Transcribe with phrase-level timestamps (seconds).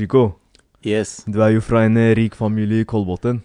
[0.00, 0.24] Chico,
[0.80, 1.24] Yes.
[1.28, 3.42] du er jo fra en eh, rik familie i Kolbotn.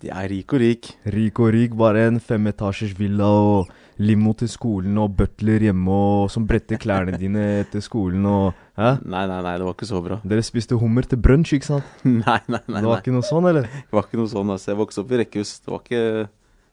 [0.00, 0.88] De er rik og rik.
[1.12, 3.68] Rik og rik, bare en femetasjers villa og
[4.00, 8.92] limo til skolen og butler hjemme og som bretter klærne dine etter skolen og Hæ?
[9.04, 10.20] Nei, nei, nei, det var ikke så bra.
[10.22, 11.94] Dere spiste hummer til brunsj, ikke sant?
[12.06, 12.78] Nei, nei, nei.
[12.80, 13.00] Det var nei.
[13.02, 13.66] ikke noe sånn, eller?
[13.68, 14.70] Det var ikke noe sånn, altså.
[14.72, 15.56] Jeg vokste opp i rekkehus.
[15.64, 16.04] Det var ikke,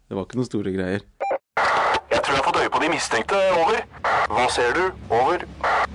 [0.06, 1.08] det var ikke noen store greier.
[2.14, 3.40] Jeg tror jeg har fått øye på de mistenkte.
[3.58, 3.82] Over.
[4.30, 4.84] Hva ser du?
[5.10, 5.48] Over.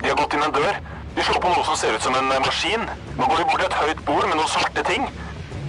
[0.03, 0.81] De har gått inn en dør.
[1.15, 2.83] De slår på noe som ser ut som en eh, maskin.
[3.17, 5.07] Nå går vi bort til et høyt bord med noen svarte ting.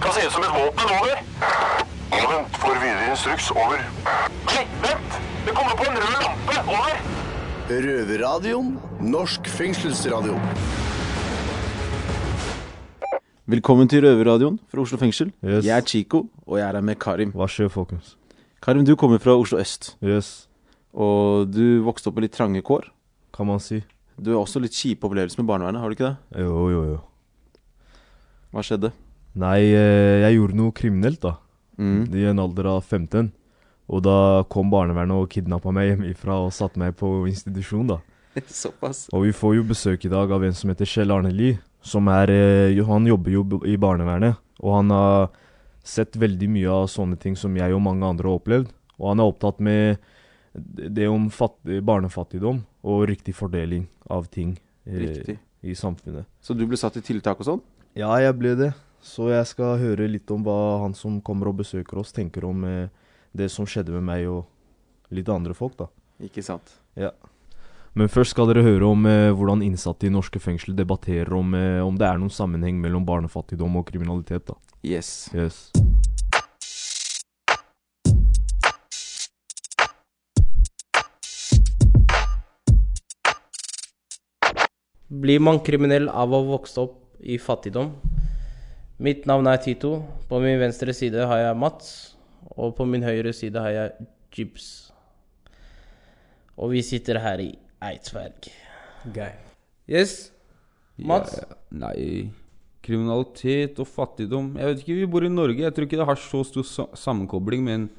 [0.03, 0.93] Kan se ut som et våpen.
[0.99, 1.19] Over.
[2.13, 2.59] Ja, vent.
[2.61, 3.49] Får videre instruks.
[3.51, 3.83] Over.
[4.53, 5.17] Nei, vent!
[5.43, 6.57] Det kommer på en rød lampe.
[6.77, 7.03] Over.
[7.73, 8.71] Røverradioen.
[9.03, 10.37] Norsk fengselsradio.
[13.51, 15.33] Velkommen til Røverradioen fra Oslo fengsel.
[15.43, 15.65] Yes.
[15.67, 17.33] Jeg er Chico, og jeg er her med Karim.
[17.35, 18.13] Hva skjer, folkens?
[18.63, 19.97] Karim, du kommer fra Oslo øst.
[20.03, 20.47] Yes,
[20.93, 22.87] Og du vokste opp med litt trange kår.
[23.33, 23.81] kan man si.
[24.17, 26.43] Du har også litt kjipe opplevelser med barnevernet, har du ikke det?
[26.43, 26.99] Jo, jo, jo.
[28.53, 28.91] Hva skjedde?
[29.41, 31.37] Nei, eh, jeg gjorde noe kriminelt, da.
[31.81, 32.05] Mm.
[32.13, 33.31] I en alder av 15.
[33.89, 34.17] Og da
[34.53, 37.99] kom barnevernet og kidnappa meg hjemmefra og satte meg på institusjon, da.
[38.63, 39.07] Såpass.
[39.13, 41.57] Og vi får jo besøk i dag av en som heter Kjell Arne Lie.
[41.83, 44.37] Som er eh, Han jobber jo i barnevernet.
[44.63, 45.31] Og han har
[45.83, 48.69] sett veldig mye av sånne ting som jeg og mange andre har opplevd.
[49.01, 49.97] Og han er opptatt med
[50.53, 56.27] det om fattig, barnefattigdom og riktig fordeling av ting eh, i samfunnet.
[56.43, 57.61] Så du ble satt i tiltak og sånn?
[57.95, 58.71] Ja, jeg ble det.
[59.03, 62.63] Så jeg skal høre litt om hva han som kommer og besøker oss, tenker om
[62.67, 62.87] eh,
[63.35, 65.89] det som skjedde med meg og litt andre folk, da.
[66.23, 66.77] Ikke sant.
[66.95, 67.11] Ja.
[67.93, 71.81] Men først skal dere høre om eh, hvordan innsatte i norske fengsel debatterer om, eh,
[71.83, 74.47] om det er noen sammenheng mellom barnefattigdom og kriminalitet.
[74.49, 74.57] da.
[74.81, 75.29] Yes.
[75.35, 75.67] Yes.
[85.13, 87.91] Blir man kriminell av å vokse opp i fattigdom?
[89.03, 89.99] Mitt navn er Tito.
[90.29, 91.91] På min venstre side har jeg Mats.
[92.57, 94.67] Og på min høyre side har jeg Jibs.
[96.57, 97.51] Og vi sitter her i
[97.83, 98.49] Eidsberg.
[99.85, 100.31] Yes?
[100.97, 101.35] Mats?
[101.37, 102.31] Ja, nei
[102.83, 105.61] Kriminalitet og fattigdom Jeg vet ikke, vi bor i Norge.
[105.61, 107.61] Jeg tror ikke det har så stor sammenkobling.
[107.65, 107.89] Men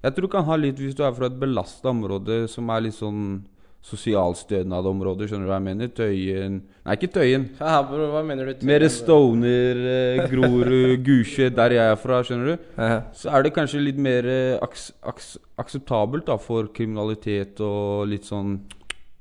[0.00, 2.86] jeg tror det kan ha litt hvis du er fra et belasta område som er
[2.88, 3.42] litt sånn
[3.82, 5.26] sosialstønadområde.
[5.26, 5.90] Skjønner du hva jeg mener?
[5.90, 7.48] Tøyen Nei, ikke Tøyen.
[7.60, 8.66] Ja, bro, hva mener du?
[8.66, 12.70] Mer Stoner, eh, Grorud, Gusje, der jeg er fra, skjønner du.
[13.18, 18.26] Så er det kanskje litt mer eh, aks aks akseptabelt da for kriminalitet og litt
[18.26, 18.56] sånn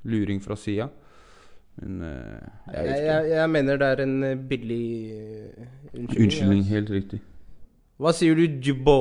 [0.09, 0.89] luring fra sida.
[1.81, 2.13] Men eh,
[2.67, 3.11] jeg Jeg, vet ikke.
[3.11, 5.67] jeg, jeg mener det er en eh, billig uh,
[5.97, 6.23] unnskyldning.
[6.25, 6.69] Unnskyldning, ja.
[6.75, 7.21] helt riktig.
[8.01, 8.97] Hva sier du, Jibbo?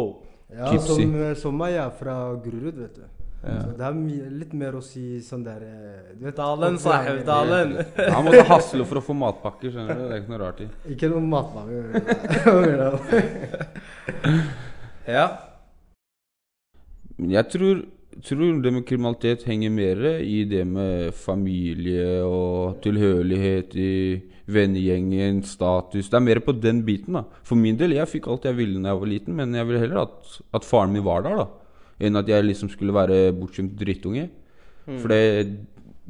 [0.51, 0.97] Ja, Gypsy.
[1.03, 3.20] som, som jeg er fra Grorud, vet du.
[3.41, 3.95] Så det er
[4.37, 7.79] litt mer å si sånn der eh, du vet, Dalen, sahib, dalen.
[7.97, 10.03] Han måtte hasle for å få matpakker, skjønner du.
[10.03, 10.67] Det er ikke noe rart i.
[10.93, 11.83] Ikke noe matpakker.
[15.11, 15.25] Ja.
[17.19, 17.81] Jeg tror,
[18.23, 23.95] tror det med kriminalitet henger mer i det med familie og tilhørighet i
[24.51, 27.25] vennegjengen, status Det er mer på den biten, da.
[27.47, 29.83] For min del, jeg fikk alt jeg ville da jeg var liten, men jeg ville
[29.83, 31.49] heller at, at faren min var der, da.
[32.01, 34.29] Enn at jeg liksom skulle være bortskjemt drittunge.
[34.87, 35.21] For det,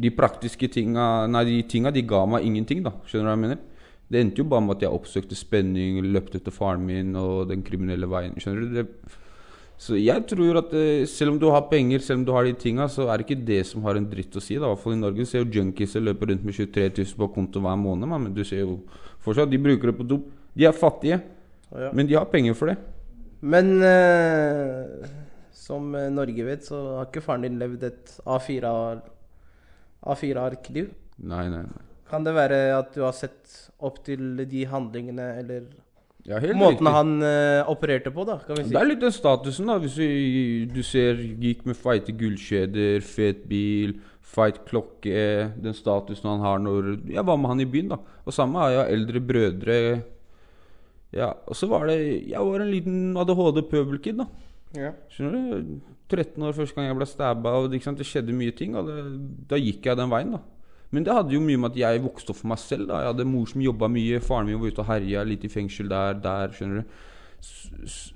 [0.00, 2.92] de praktiske tinga Nei, de tinga de ga meg ingenting, da.
[3.04, 3.58] Skjønner du hva jeg mener?
[4.10, 7.60] Det endte jo bare med at jeg oppsøkte spenning, løpte etter faren min og den
[7.66, 8.32] kriminelle veien.
[8.40, 8.78] Skjønner du?
[8.78, 8.86] Det,
[9.80, 12.52] så jeg tror at eh, selv om du har penger, selv om du har de
[12.58, 14.56] tinga, så er det ikke det som har en dritt å si.
[14.58, 17.30] da I hvert fall i Norge ser jo junkies løpe rundt med 23 000 på
[17.36, 18.08] konto hver måned.
[18.10, 18.80] Man, men du ser jo
[19.24, 20.26] fortsatt, de bruker det på dop.
[20.56, 21.20] De er fattige,
[21.70, 21.92] Ja.
[21.94, 22.76] men de har penger for det.
[23.40, 25.06] Men eh,
[25.60, 29.08] som eh, Norge vet, så har ikke faren din levd et A4-ark
[30.00, 30.90] A4-ark-liv.
[31.20, 31.86] Nei, nei, nei.
[32.10, 33.52] Kan det være at du har sett
[33.84, 35.66] opp til de handlingene, eller
[36.26, 36.94] Ja, helt måten riktig.
[36.96, 38.72] han uh, opererte på, da, kan vi si?
[38.74, 39.76] Det er litt den statusen, da.
[39.80, 43.94] Hvis du, du ser gikk med feite gullkjeder, fet bil,
[44.30, 45.22] feit klokke
[45.58, 48.00] Den statusen han har når Jeg var med han i byen, da.
[48.24, 49.78] Og samme har jeg eldre brødre.
[51.16, 51.96] Ja, og så var det
[52.30, 54.28] Jeg var en liten ADHD-pøbelkid, da.
[54.76, 54.92] Ja.
[55.10, 55.80] Skjønner du?
[56.10, 57.98] 13 år første gang jeg ble stabba, og sant?
[57.98, 58.76] det skjedde mye ting.
[58.78, 58.96] Og det,
[59.50, 60.40] da gikk jeg den veien, da.
[60.90, 62.88] Men det hadde jo mye med at jeg vokste opp for meg selv.
[62.90, 65.52] da Jeg hadde mor som jobba mye, faren min var ute og herja, litt i
[65.52, 66.98] fengsel der, der, skjønner du.
[67.40, 68.12] Så-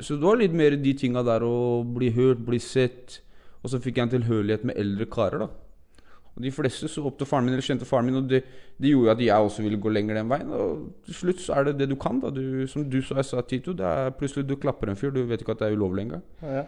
[0.00, 3.20] så det var litt mer de tinga der å bli hørt, bli sett.
[3.62, 5.48] Og så fikk jeg en tilhørighet med eldre karer, da.
[6.36, 8.42] Og de fleste så opp til faren min, eller kjente faren min, og det,
[8.76, 10.50] det gjorde jo at jeg også ville gå lenger den veien.
[10.52, 12.28] Og til slutt så er det det du kan, da.
[12.34, 15.22] Du, som du sa, jeg sa, Tito, det er plutselig du klapper en fyr, du
[15.30, 16.24] vet ikke at det er ulovlig engang.
[16.44, 16.66] Ja.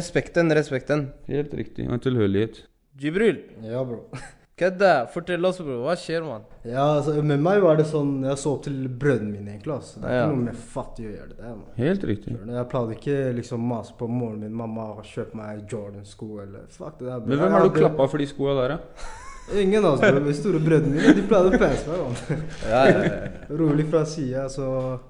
[0.00, 1.10] Respekten, respekten.
[1.28, 1.88] Helt riktig.
[1.90, 2.64] Og en tilhørighet.
[3.00, 4.06] Jibril, Ja, bro.
[4.62, 4.90] Kødda!
[5.12, 5.76] Fortell oss, bro.
[5.82, 6.42] Hva skjer, mann?
[6.64, 9.74] Ja, altså, med meg var det sånn Jeg så opp til brødrene mine, egentlig.
[9.74, 10.00] Altså.
[10.00, 10.26] Det er Ja.
[10.28, 11.48] ikke noe med fattig å gjøre det der.
[11.56, 11.64] man.
[11.76, 12.36] Helt riktig.
[12.52, 14.52] Jeg pleide ikke liksom mase på moren min.
[14.54, 17.18] Mamma og kjøpe meg Jordan-sko eller Fuck det der.
[17.20, 17.26] bro.
[17.28, 18.78] Men hvem har du hadde- klappa for de skoa der, da?
[19.60, 20.00] Ingen av oss.
[20.00, 21.98] De store brødrene mine de pleide å pese meg.
[21.98, 22.42] mann.
[22.68, 23.56] Ja, ja, ja.
[23.58, 24.46] Rolig fra sida.
[24.48, 25.00] Så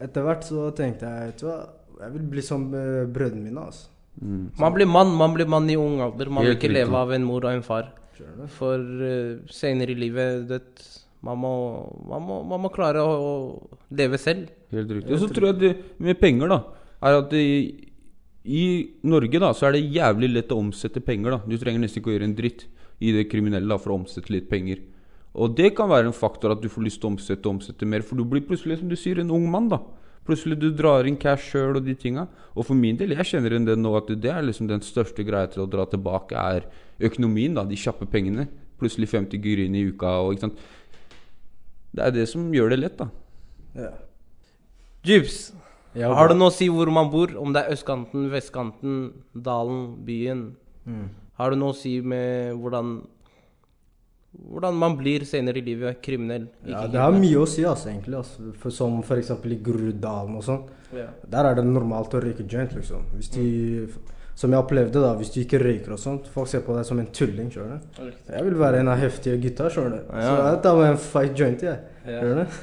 [0.00, 1.58] etter hvert så tenkte jeg vet du hva,
[2.00, 3.60] jeg vil bli som eh, brødrene mine.
[3.60, 3.88] altså.
[4.22, 4.50] Mm.
[4.58, 6.30] Man blir mann, man blir mann i ung alder.
[6.30, 6.74] Man vil ikke riktig.
[6.88, 7.92] leve av en mor og en far.
[8.54, 10.62] For uh, senere i livet det,
[11.24, 11.52] man, må,
[12.08, 13.28] man, må, man må klare å
[13.90, 14.50] leve selv.
[14.74, 15.12] Helt riktig.
[15.14, 15.72] Og så tror jeg det
[16.02, 16.60] med penger, da,
[17.08, 17.44] er at det,
[18.48, 18.64] i
[19.08, 21.36] Norge da, så er det jævlig lett å omsette penger.
[21.36, 21.40] da.
[21.44, 22.68] Du trenger nesten ikke å gjøre en dritt
[23.04, 24.80] i det kriminelle da, for å omsette litt penger.
[25.38, 27.86] Og det kan være en faktor at du får lyst til å omsette og omsette
[27.86, 29.68] mer, for du blir plutselig, som du sier, en ung mann.
[29.70, 29.82] da.
[30.28, 32.26] Plutselig du drar inn cash sjøl og de tinga.
[32.52, 35.24] Og for min del, jeg kjenner igjen det nå at det er liksom den største
[35.24, 36.66] greia til å dra tilbake, er
[37.08, 37.54] økonomien.
[37.56, 38.44] da, De kjappe pengene.
[38.78, 40.60] Plutselig 50 gryn i uka og ikke sant.
[41.96, 43.08] Det er det som gjør det lett, da.
[43.78, 43.94] Ja.
[45.08, 45.52] Jibs,
[45.96, 47.32] Ja, har du det noe å si hvor man bor?
[47.40, 48.98] Om det er østkanten, vestkanten,
[49.34, 50.42] dalen, byen?
[50.84, 51.06] Mm.
[51.40, 52.98] Har det noe å si med hvordan
[54.50, 56.46] hvordan man blir senere i livet kriminell?
[56.66, 58.16] Ja, det har mye å si, altså, egentlig.
[58.20, 58.52] Altså.
[58.62, 59.30] For, som f.eks.
[59.44, 60.62] i Groruddalen og sånn.
[60.94, 61.08] Ja.
[61.28, 63.02] Der er det normalt å røyke joint, liksom.
[63.16, 63.48] Hvis de,
[64.38, 65.16] Som jeg opplevde, da.
[65.18, 66.28] Hvis du ikke røyker og sånt.
[66.30, 68.12] Folk ser på deg som en tulling, skjønner du.
[68.30, 70.12] Jeg vil være en av heftige gutta, skjønner du.
[70.12, 70.52] Så Ja.
[70.52, 71.80] jeg tar med en fight joint, jeg.
[72.06, 72.20] Ja.
[72.20, 72.60] Skjønner du?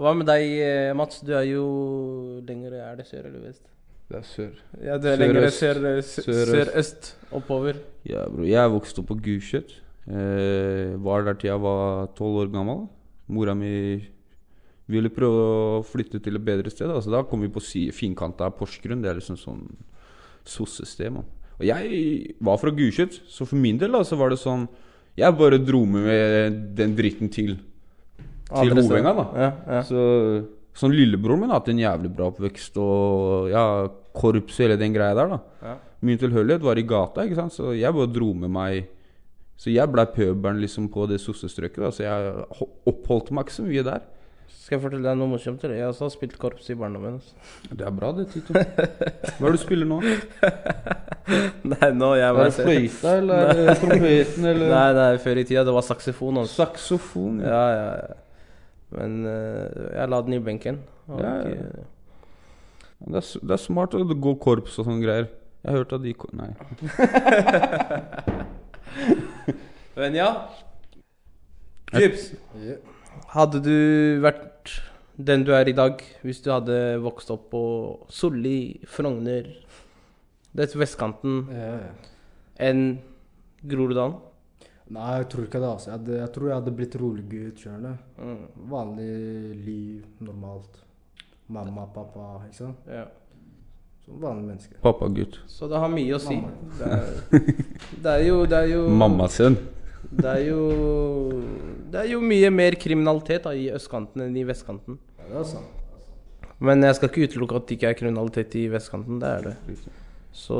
[0.00, 1.20] Hva med deg, eh, Mats?
[1.20, 3.62] Du er jo lenger Er det sør eller vest?
[4.08, 4.50] Det er sør.
[4.82, 6.16] Ja, du er sør lenger sør-øst.
[6.24, 7.12] Sør, sør, sørøst.
[7.32, 7.74] Oppover.
[8.04, 8.42] Ja, bro.
[8.42, 9.76] Jeg er vokst opp på Gulset.
[10.04, 12.86] Eh, var der til jeg var tolv år gammel.
[13.32, 14.02] Mora mi
[14.92, 15.44] ville prøve
[15.80, 16.90] å flytte til et bedre sted.
[16.90, 17.62] Altså, da kom vi på
[17.94, 19.00] finkanta Porsgrunn.
[19.02, 19.62] Det er liksom sånn
[20.44, 21.28] sossested, mann.
[21.58, 24.66] Og jeg var fra Gulset, så for min del da, så var det sånn
[25.14, 27.52] Jeg bare dro med den dritten til
[28.48, 29.24] til Andre Hovenga, da.
[29.38, 29.82] Ja, ja.
[29.86, 30.00] Så
[30.74, 33.62] Sånn lillebroren min har hatt en jævlig bra oppvekst og ja,
[34.10, 35.38] korps og hele den greia der, da.
[35.62, 35.74] Ja.
[36.02, 38.88] Min tilhørighet var i gata, ikke sant, så jeg bare dro med meg
[39.56, 43.64] Så jeg blei pøbelen liksom på det sossestrøket, så jeg ho- oppholdt meg ikke så
[43.68, 44.02] mye der.
[44.64, 45.62] Skal jeg fortelle deg noe morsomt?
[45.64, 45.76] eller?
[45.76, 47.18] Jeg også har spilt korps i barndommen.
[47.18, 47.32] Altså.
[47.70, 48.52] Det er bra, det, Tito.
[48.56, 49.98] Hva er det du spiller nå?
[51.74, 55.64] Nei, nå jeg Er det fløyta, eller er trompeten, eller Nei, nei, før i tida
[55.68, 56.40] det var saksofon.
[56.42, 56.54] Altså.
[56.62, 57.40] Saksofon?
[57.44, 58.18] Ja, ja, ja.
[58.94, 60.80] Men uh, jeg la den i benken.
[61.12, 61.84] Ja, ja.
[63.04, 65.28] Det er, det er smart å gå korps og sånne greier.
[65.64, 66.52] Jeg har hørt at de Nei.
[69.96, 70.28] Men ja.
[71.94, 72.32] Chips.
[73.34, 73.74] Hadde du
[74.24, 74.72] vært
[75.14, 77.60] den du er i dag, hvis du hadde vokst opp på
[78.10, 79.46] Solli, Frogner,
[80.54, 81.92] dette vestkanten, Ja, ja.
[82.58, 82.80] enn
[83.62, 84.16] Groruddalen?
[84.94, 85.68] Nei, jeg tror ikke det.
[85.70, 85.90] altså.
[85.90, 87.62] Jeg, hadde, jeg tror jeg hadde blitt rolig gutt.
[87.62, 87.94] skjønner.
[88.18, 88.42] Mm.
[88.68, 89.12] Vanlig
[89.64, 90.82] liv, normalt.
[91.48, 92.90] Mamma, pappa, ikke sant.
[92.90, 93.06] Ja.
[94.04, 94.76] Som vanlig menneske.
[94.84, 95.38] Pappagutt.
[95.48, 96.36] Så det har mye å si.
[96.76, 97.06] Det er,
[98.04, 99.56] det er jo Det er jo Mammasønn.
[100.20, 100.60] Det er jo
[101.90, 104.98] Det er jo mye mer kriminalitet da, i østkanten enn i vestkanten.
[105.18, 105.82] Ja, det er sant.
[106.64, 109.20] Men jeg skal ikke utelukke at det ikke er kriminalitet i vestkanten.
[109.20, 109.76] Det er det.
[110.34, 110.58] Så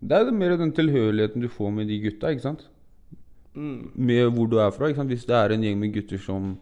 [0.00, 2.68] Det er mer den tilhørigheten du får med de gutta, ikke sant?
[3.54, 3.90] mm.
[3.94, 4.86] Med hvor du er fra.
[4.88, 5.10] ikke sant?
[5.10, 6.56] Hvis det er en gjeng med gutter som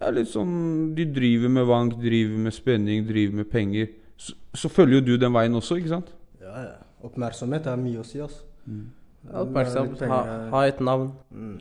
[0.00, 3.90] er litt sånn De driver med vank, driver med spenning, driver med penger.
[4.16, 6.14] Så, så følger jo du den veien også, ikke sant?
[6.40, 6.78] Ja, ja.
[7.02, 8.44] Oppmerksomhet er mye å si, altså.
[8.66, 8.99] Oppmerksom.
[9.28, 10.20] Litt Ha,
[10.54, 11.12] ha et navn.
[11.30, 11.58] Mm.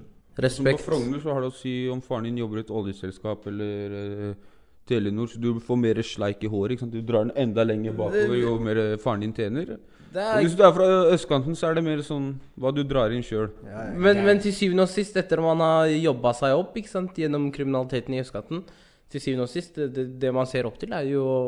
[0.48, 3.48] Som på Frogner så har det å si om faren din jobber i et oljeselskap
[3.52, 4.34] eller uh,
[4.88, 6.74] Telenor, så du får mer sleik i håret.
[6.74, 6.96] ikke sant?
[6.96, 9.76] Du drar den enda lenger bakover jo mer faren din tjener.
[10.16, 13.22] Er, hvis du er fra østkanten, så er det mer sånn hva du drar inn
[13.26, 13.52] sjøl.
[13.68, 13.98] Ja, ja.
[14.06, 17.52] men, men til syvende og sist, etter man har jobba seg opp ikke sant, gjennom
[17.54, 18.64] kriminaliteten i østkanten
[19.12, 21.44] Til syvende og sist, det, det man ser opp til, er jo å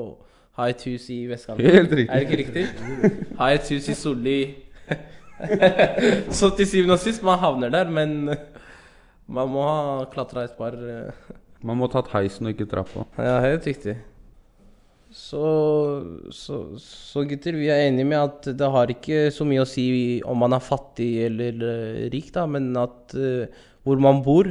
[0.60, 1.66] ha et hus i vestkanten.
[1.66, 2.12] Helt riktig.
[2.12, 2.68] Er det ikke riktig?
[3.40, 4.40] Ha et hus i Solli.
[6.38, 8.32] Så til syvende og sist, man havner der, men
[9.32, 13.06] man må ha klatra et par eh, Man må tatt heisen og ikke trappa.
[13.22, 14.00] Ja, helt riktig.
[15.12, 15.44] Så,
[16.32, 19.84] så, så gutter, vi er enige med at det har ikke så mye å si
[20.24, 23.44] om man er fattig eller eh, rik, da, men at uh,
[23.84, 24.48] hvor man bor,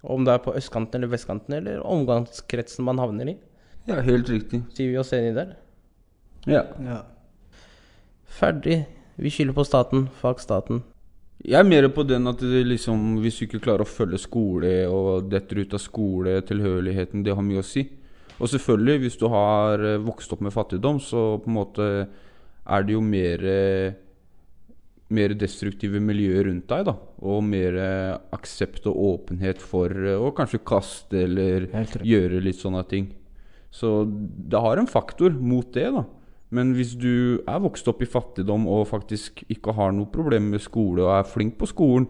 [0.00, 3.36] om det er på østkanten eller vestkanten, eller omgangskretsen man havner i,
[3.90, 4.62] Ja, helt riktig.
[4.76, 5.52] sier vi oss enige der.
[6.48, 6.64] Ja.
[6.80, 7.02] Ja.
[8.40, 8.80] Ferdig.
[9.20, 10.08] Vi skylder på staten.
[10.20, 10.82] Fuck staten.
[11.44, 14.74] Jeg er mer på den at det liksom, hvis du ikke klarer å følge skole
[14.88, 17.86] og detter ut av skole, tilhørigheten, det har mye å si.
[18.40, 22.86] Og selvfølgelig, hvis du har eh, vokst opp med fattigdom, så på en måte er
[22.86, 23.44] det jo mer
[25.10, 26.94] mer destruktive miljøer rundt deg, da.
[27.26, 27.76] Og mer
[28.34, 31.66] aksept og åpenhet for eh, å kanskje kaste eller
[32.06, 33.10] gjøre litt sånne ting.
[33.70, 36.04] Så det har en faktor mot det, da.
[36.50, 40.62] Men hvis du er vokst opp i fattigdom og faktisk ikke har noe problem med
[40.64, 42.08] skole og er flink på skolen,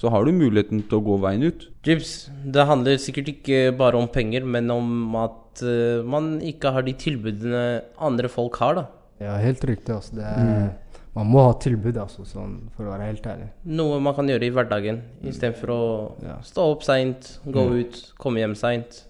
[0.00, 1.66] så har du muligheten til å gå veien ut.
[1.84, 2.14] Jibs,
[2.48, 6.94] det handler sikkert ikke bare om penger, men om at uh, man ikke har de
[6.98, 7.64] tilbudene
[8.02, 8.86] andre folk har, da.
[9.22, 9.92] Ja, helt riktig.
[9.94, 10.16] Altså.
[10.16, 10.72] Det er,
[11.12, 13.50] Man må ha tilbud, altså, sånn, for å være helt ærlig.
[13.68, 15.82] Noe man kan gjøre i hverdagen, istedenfor å
[16.24, 16.38] Ja.
[16.40, 19.04] stå opp seint, gå ut, komme hjem seint.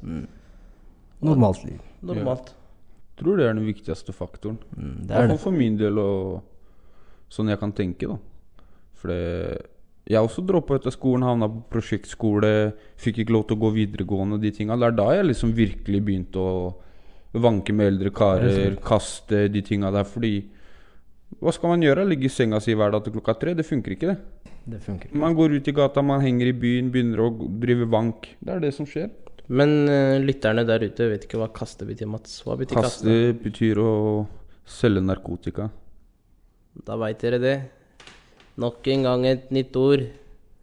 [1.23, 1.79] Normalt liv.
[2.03, 2.51] Normalt.
[3.21, 4.59] Tror det er den viktigste faktoren.
[4.77, 5.39] Mm, det er det.
[5.41, 6.43] for min del, og
[7.33, 8.19] sånn jeg kan tenke, da.
[9.03, 9.13] For
[10.03, 14.35] Jeg også droppa etter skolen, havna på prosjektskole, fikk ikke lov til å gå videregående
[14.35, 14.75] og de tinga.
[14.75, 16.73] Det er da jeg liksom virkelig begynte å
[17.39, 20.03] vanke med eldre karer, kaste de tinga der.
[20.05, 20.33] Fordi
[21.39, 22.09] hva skal man gjøre?
[22.11, 23.55] Ligge i senga si hver dag til klokka tre?
[23.55, 24.51] Det funker ikke, det.
[24.75, 25.15] Det funker.
[25.15, 27.31] Man går ut i gata, man henger i byen, begynner å
[27.63, 28.29] drive vank.
[28.43, 29.09] Det er det som skjer.
[29.51, 32.39] Men uh, lytterne der ute vet ikke hva kaste betyr, Mats.
[32.47, 33.07] Hva betyr kaste?
[33.09, 33.93] Kaste betyr å
[34.69, 35.71] selge narkotika.
[36.87, 37.57] Da veit dere det.
[38.63, 40.07] Nok en gang et nytt ord.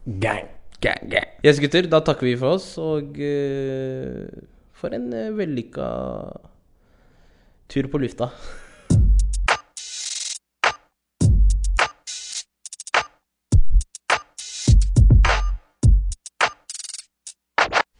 [0.06, 0.48] Gang.
[0.80, 1.28] Gang, gang.
[1.44, 4.24] Yes, gutter, da takker vi for oss, og uh,
[4.80, 5.90] for en uh, vellykka
[7.70, 8.32] tur på lufta.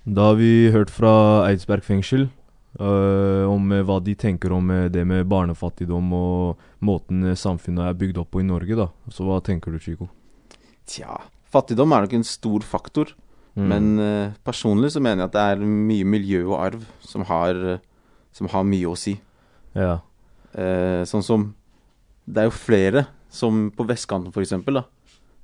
[0.10, 2.28] Da har vi hørt fra Eidsberg fengsel
[2.80, 7.98] uh, om øh, hva de tenker om øh, det med barnefattigdom og måten samfunnet er
[8.00, 8.88] bygd opp på i Norge, da.
[9.14, 10.10] Så hva tenker du, Chico?
[10.90, 11.20] Tja,
[11.54, 13.14] fattigdom er nok en stor faktor.
[13.60, 13.68] Mm.
[13.68, 17.58] Men uh, personlig så mener jeg at det er mye miljø og arv som har,
[17.74, 17.82] eh,
[18.36, 19.18] som har mye å si.
[19.78, 20.00] Ja.
[20.56, 21.52] Uh, sånn som
[22.26, 24.54] Det er jo flere som på vestkanten f.eks.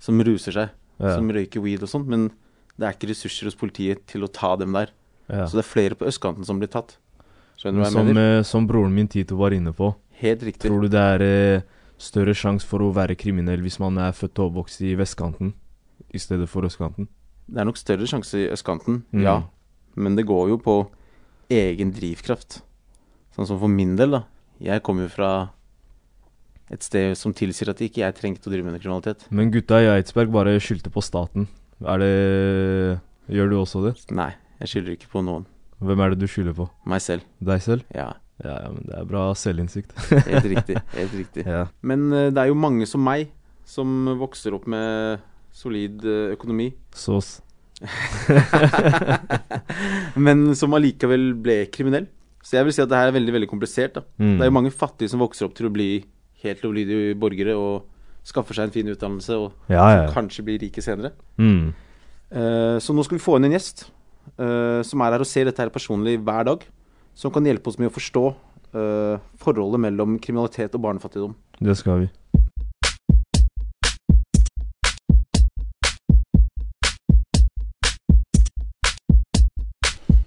[0.02, 0.74] som ruser seg.
[1.02, 1.16] Ja.
[1.18, 2.08] Som røyker weed og sånt.
[2.08, 2.30] Men
[2.78, 4.90] det er ikke ressurser hos politiet til å ta dem der.
[5.30, 5.46] ja.
[5.48, 6.98] Så det er flere på østkanten som blir tatt.
[7.58, 8.40] Skjønner du hva jeg Som, mener?
[8.40, 9.94] øh, som broren min Tito var inne på.
[10.20, 10.68] Helt riktig.
[10.70, 11.62] Tror du det er eh,
[11.98, 15.54] større sjanse for å være kriminell hvis man er født og oppvokst i vestkanten
[16.14, 17.08] i stedet for østkanten?
[17.48, 19.22] Det er nok større sjanse i østkanten, Mm.
[19.24, 19.42] ja.
[19.96, 20.90] Men det går jo på
[21.50, 22.62] egen drivkraft.
[23.36, 24.24] Sånn som for min del, da.
[24.60, 25.50] Jeg kommer jo fra
[26.72, 29.28] et sted som tilsier at ikke jeg trengte å drive med kriminalitet.
[29.32, 31.48] Men gutta i Eidsberg bare skyldte på staten.
[31.84, 32.12] Er det
[33.36, 33.96] Gjør du også det?
[34.16, 34.30] Nei,
[34.62, 35.48] jeg skylder ikke på noen.
[35.82, 36.68] Hvem er det du skylder på?
[36.88, 37.26] Meg selv.
[37.44, 37.84] Deg selv?
[37.96, 38.14] Ja,
[38.44, 39.94] Ja, ja, men det er bra selvinnsikt.
[40.28, 40.76] helt riktig.
[41.00, 41.46] Helt riktig.
[41.48, 41.66] ja.
[41.82, 43.30] Men eh, det er jo mange som meg,
[43.66, 43.88] som
[44.20, 45.22] vokser opp med
[45.56, 47.38] solid eh, økonomi, Sås.
[50.26, 52.08] men som allikevel ble kriminell.
[52.46, 53.96] Så jeg vil si at det her er veldig veldig komplisert.
[53.98, 54.04] da.
[54.22, 54.36] Mm.
[54.38, 55.90] Det er jo mange fattige som vokser opp til å bli
[56.46, 57.88] helt lovlydige borgere og
[58.26, 60.06] skaffer seg en fin utdannelse og Ja, ja.
[60.14, 61.14] kanskje blir rike senere.
[61.38, 61.74] Mm.
[62.34, 63.86] Uh, så nå skal vi få inn en gjest
[64.42, 66.66] uh, som er her og ser dette her personlig hver dag.
[67.16, 68.26] Som kan hjelpe oss med å forstå
[68.76, 71.36] uh, forholdet mellom kriminalitet og barnefattigdom.
[71.62, 72.10] Det skal vi.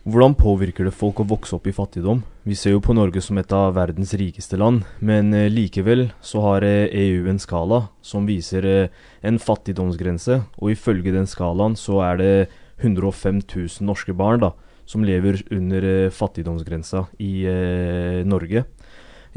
[0.09, 2.23] Hvordan påvirker det folk å vokse opp i fattigdom?
[2.49, 6.41] Vi ser jo på Norge som et av verdens rikeste land, men eh, likevel så
[6.47, 11.99] har eh, EU en skala som viser eh, en fattigdomsgrense, og ifølge den skalaen så
[12.07, 12.31] er det
[12.79, 14.55] 105 000 norske barn da,
[14.89, 18.65] som lever under fattigdomsgrensa i eh, Norge.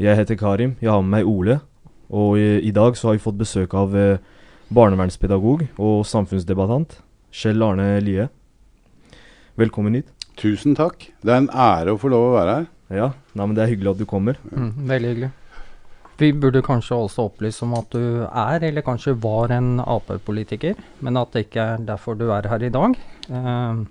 [0.00, 1.58] Jeg heter Karim, jeg har med meg Ole,
[2.08, 3.92] og i, dag så har vi fått besøk av
[4.72, 6.96] barnevernspedagog og samfunnsdebattant
[7.28, 8.30] Kjell Arne Lie.
[9.60, 10.21] Velkommen hit.
[10.42, 11.04] Tusen takk.
[11.22, 12.64] Det er en ære å få lov å være her.
[12.92, 13.08] Ja,
[13.38, 14.40] nei, men det er hyggelig at du kommer.
[14.50, 15.30] Mm, veldig hyggelig.
[16.18, 21.18] Vi burde kanskje også opplyse om at du er, eller kanskje var, en Ap-politiker, men
[21.20, 22.96] at det ikke er derfor du er her i dag.
[23.30, 23.84] Eh,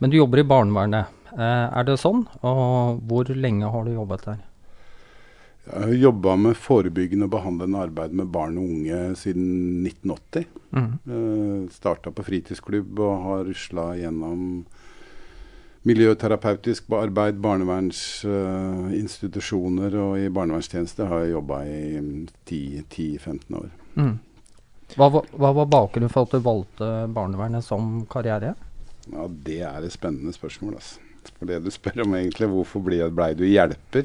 [0.00, 1.12] men du jobber i barnevernet.
[1.32, 2.24] Eh, er det sånn?
[2.40, 4.40] Og hvor lenge har du jobbet der?
[5.62, 10.48] Jeg har jobba med forebyggende og behandlende arbeid med barn og unge siden 1980.
[10.72, 10.88] Mm.
[11.04, 14.64] Eh, Starta på fritidsklubb og har rusla gjennom
[15.88, 23.70] miljøterapeutisk arbeid, barnevernsinstitusjoner og i barnevernstjeneste har jeg jobba i mm, 10-15 år.
[23.98, 24.12] Mm.
[24.96, 28.52] Hva, var- hva var bakgrunnen for at du valgte barnevernet som karriere?
[29.10, 30.74] Ja, Det er et spennende spørsmål.
[30.78, 31.00] Altså.
[31.38, 34.04] For det du spør om egentlig, hvorfor ble, blei du hjelper?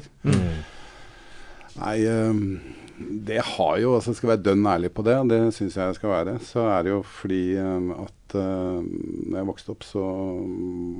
[1.78, 2.58] Nei, øhm,
[2.98, 5.98] det har jo altså Skal være dønn ærlig på det, og det syns jeg jeg
[5.98, 10.06] skal være, så er det jo fordi øhm, at uh, når jeg vokste opp, så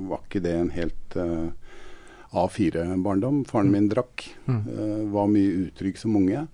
[0.09, 1.49] var ikke det en helt uh,
[2.29, 3.43] A4-barndom.
[3.49, 4.27] Faren min drakk.
[4.45, 4.61] Mm.
[4.69, 6.45] øh, var mye utrygg som unge.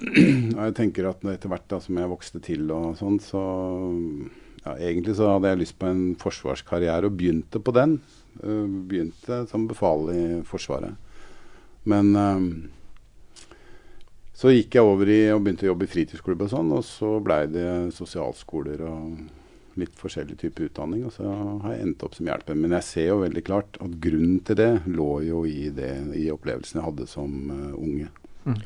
[0.56, 3.42] Og jeg tenker at etter hvert da, som jeg vokste til og sånn, så
[4.60, 7.96] ja, Egentlig så hadde jeg lyst på en forsvarskarriere og begynte på den.
[8.44, 11.00] Uh, begynte som befal i Forsvaret.
[11.88, 12.44] Men uh,
[14.40, 17.18] så gikk jeg over i og begynte å jobbe i fritidsklubb og sånn, og så
[17.20, 21.04] blei det sosialskoler og litt forskjellig type utdanning.
[21.08, 22.56] Og så har jeg endt opp som hjelper.
[22.56, 26.30] Men jeg ser jo veldig klart at grunnen til det lå jo i, det, i
[26.32, 28.08] opplevelsen jeg hadde som uh, unge.
[28.48, 28.58] Mm.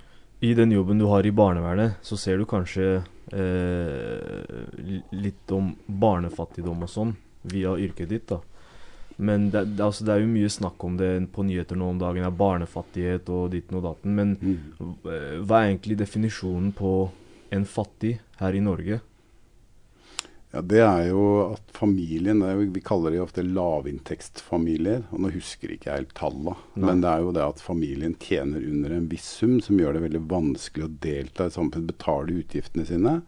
[0.44, 2.88] I den jobben du har i barnevernet, så ser du kanskje
[3.32, 7.14] eh, litt om barnefattigdom og sånn
[7.48, 8.42] via yrket ditt, da.
[9.16, 12.00] Men det, det, altså, det, er jo mye snakk om det på nyheter nå om
[12.00, 14.14] dagen, er barnefattighet og ditten og datten.
[14.18, 15.42] Men mm.
[15.46, 16.94] hva er egentlig definisjonen på
[17.54, 19.00] en fattig her i Norge?
[20.54, 25.02] Ja, Det er jo at familien jo, Vi kaller det jo ofte lavinntektsfamilier.
[25.10, 28.62] og Nå husker ikke jeg helt tallene, men det er jo det at familien tjener
[28.62, 32.86] under en viss sum, som gjør det veldig vanskelig å delta i samfunnet, betale utgiftene
[32.86, 33.18] sine.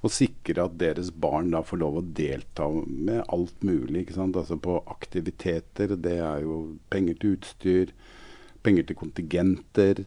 [0.00, 4.06] Og sikre at deres barn da får lov å delta med alt mulig.
[4.06, 4.38] ikke sant?
[4.38, 5.96] Altså på aktiviteter.
[6.00, 7.92] Det er jo penger til utstyr,
[8.64, 10.04] penger til kontingenter.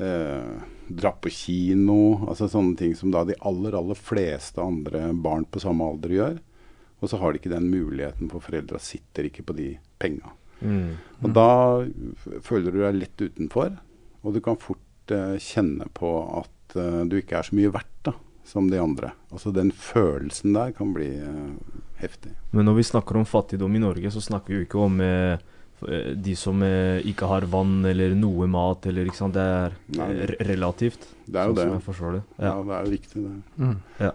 [0.00, 0.54] Eh,
[0.88, 2.24] dra på kino.
[2.28, 6.40] altså Sånne ting som da de aller, aller fleste andre barn på samme alder gjør.
[7.02, 9.68] Og så har de ikke den muligheten, for foreldra sitter ikke på de
[10.00, 10.32] penga.
[10.62, 10.94] Mm.
[11.26, 11.48] Og da
[12.46, 13.74] føler du deg litt utenfor,
[14.22, 18.06] og du kan fort eh, kjenne på at eh, du ikke er så mye verdt
[18.06, 19.12] da, som de andre.
[19.32, 22.34] Altså Den følelsen der kan bli eh, heftig.
[22.50, 25.42] Men når vi snakker om fattigdom i Norge, så snakker vi jo ikke om eh,
[25.88, 29.36] Eh, de som eh, ikke har vann eller noe mat, eller ikke sant.
[29.36, 30.10] Det er Nei.
[30.52, 31.08] relativt.
[31.26, 31.80] Det er jo sånn det.
[31.86, 32.22] Som jeg det.
[32.36, 33.64] Ja, ja det er jo riktig, det.
[33.64, 33.78] Mm.
[34.02, 34.12] Ja.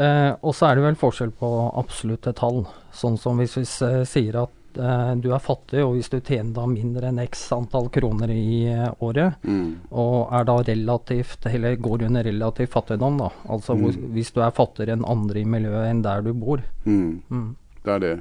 [0.00, 2.62] Eh, og så er det vel forskjell på absolutte tall.
[2.96, 6.66] Sånn som hvis vi sier at eh, du er fattig, og hvis du tjener da
[6.70, 9.90] mindre enn x antall kroner i eh, året, mm.
[9.90, 13.30] og er da relativt, eller går under relativ fattigdom, da.
[13.50, 14.10] Altså mm.
[14.14, 16.62] hvis du er fattigere enn andre i miljøet enn der du bor.
[16.84, 17.22] Mm.
[17.28, 17.48] mm.
[17.80, 18.16] Det er det.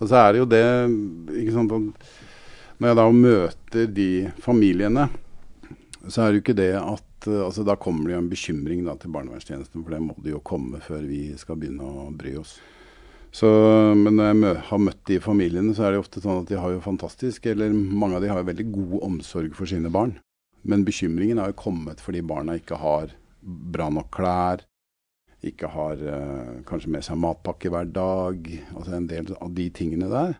[0.00, 0.64] Og så er det jo det
[1.42, 1.74] ikke sant,
[2.78, 5.08] Når jeg da møter de familiene,
[6.08, 8.94] så er det jo ikke det at altså Da kommer det jo en bekymring da,
[8.94, 12.58] til barnevernstjenesten, for det må det jo komme før vi skal begynne å bry oss.
[13.36, 13.48] Så,
[13.98, 16.72] men når jeg har møtt de familiene, så er det ofte sånn at de har
[16.72, 20.14] jo fantastisk, eller mange av de har jo veldig god omsorg for sine barn.
[20.66, 24.64] Men bekymringen har jo kommet fordi barna ikke har bra nok klær,
[25.46, 28.48] ikke har uh, kanskje med seg matpakke hver dag.
[28.72, 30.38] Altså en del av de tingene der.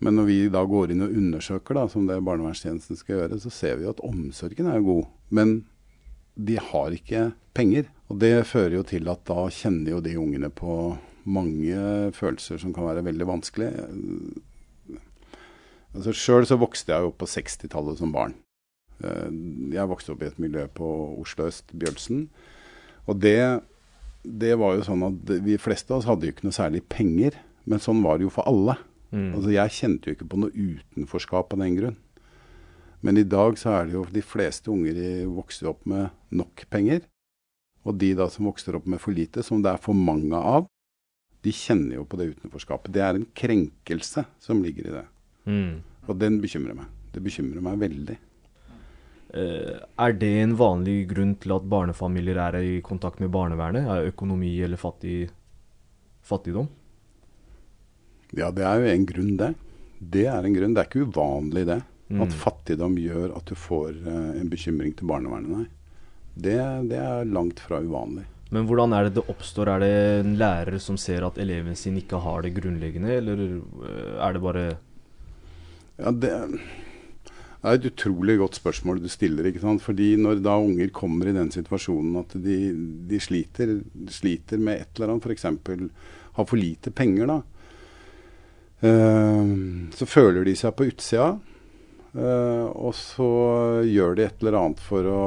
[0.00, 3.52] Men når vi da går inn og undersøker, da, som det barnevernstjenesten skal gjøre, så
[3.52, 5.12] ser vi jo at omsorgen er jo god.
[5.36, 5.54] Men
[6.40, 7.92] de har ikke penger.
[8.08, 10.80] Og det fører jo til at da kjenner jo de ungene på
[11.24, 13.70] mange følelser som kan være veldig vanskelig.
[15.90, 18.36] Altså Sjøl så vokste jeg opp på 60-tallet som barn.
[19.02, 19.28] Eh,
[19.74, 20.86] jeg vokste opp i et miljø på
[21.20, 22.28] Oslo øst, Bjølsen.
[23.08, 23.60] Og det
[24.20, 27.38] det var jo sånn at vi fleste av oss hadde jo ikke noe særlig penger.
[27.64, 28.76] Men sånn var det jo for alle.
[29.10, 29.32] Mm.
[29.34, 31.96] Altså Jeg kjente jo ikke på noe utenforskap av den grunn.
[33.00, 34.98] Men i dag så er det jo de fleste unger
[35.32, 37.06] vokser opp med nok penger.
[37.88, 40.68] Og de da som vokser opp med for lite, som det er for mange av,
[41.44, 42.92] de kjenner jo på det utenforskapet.
[42.92, 45.04] Det er en krenkelse som ligger i det.
[45.48, 45.70] Mm.
[46.08, 46.90] Og den bekymrer meg.
[47.14, 48.18] Det bekymrer meg veldig.
[49.30, 53.86] Uh, er det en vanlig grunn til at barnefamilier er i kontakt med barnevernet?
[53.86, 55.30] Er økonomi eller fattig,
[56.26, 56.68] fattigdom?
[58.36, 59.52] Ja, det er jo en grunn, det.
[60.00, 60.74] Det er en grunn.
[60.74, 61.80] Det er ikke uvanlig, det.
[62.10, 62.24] Mm.
[62.26, 65.62] At fattigdom gjør at du får uh, en bekymring til barnevernet.
[65.62, 65.68] Nei.
[66.34, 66.58] Det,
[66.90, 68.24] det, er langt fra uvanlig.
[68.50, 69.70] Men hvordan er det det oppstår?
[69.70, 74.16] Er det en lærer som ser at eleven sin ikke har det grunnleggende, eller uh,
[74.18, 74.64] er det bare
[76.00, 79.46] Ja, det er et utrolig godt spørsmål du stiller.
[79.46, 79.82] ikke sant?
[79.84, 82.58] Fordi når da unger kommer i den situasjonen at de,
[83.10, 83.76] de sliter,
[84.10, 85.46] sliter, med et eller annet, f.eks.
[86.38, 87.38] har for lite penger, da,
[88.82, 89.54] uh,
[89.94, 91.36] så føler de seg på utsida.
[92.10, 93.30] Uh, og så
[93.86, 95.22] gjør de et eller annet for å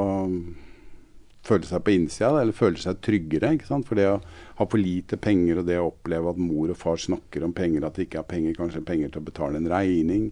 [1.44, 3.54] føle seg på innsida, eller føle seg tryggere.
[3.58, 3.88] ikke sant?
[3.90, 4.20] For det å
[4.60, 7.86] ha for lite penger, og det å oppleve at mor og far snakker om penger,
[7.86, 10.30] at de ikke har penger, kanskje penger til å betale en regning